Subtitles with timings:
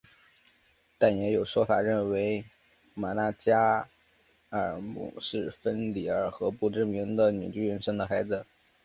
[0.97, 2.43] 但也有说法认为
[2.95, 3.87] 玛纳加
[4.49, 8.43] 尔姆是芬里尔和不知名的女巨人生的孩子。